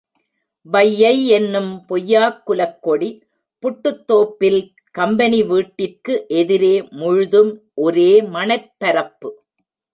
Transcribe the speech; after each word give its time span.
வையை 0.65 1.11
யென்னும் 1.27 1.69
பொய்யாக் 1.89 2.39
குலக் 2.45 2.79
கொடி 2.81 3.09
புட்டுத்தோப்பில் 3.63 4.59
கம்பெனி 4.95 5.43
வீட்டிற்கு 5.43 6.25
எதிரே 6.39 6.75
முழுதும் 6.91 7.53
ஒரே 7.81 8.11
மணற் 8.29 8.69
பரப்பு. 8.77 9.29